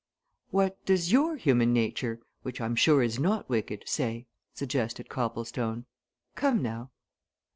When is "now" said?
6.63-6.89